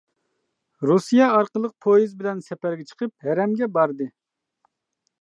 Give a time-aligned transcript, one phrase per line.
[0.91, 4.13] رۇسىيە ئارقىلىق پويىز بىلەن سەپەرگە چىقىپ ھەرەمگە باردى.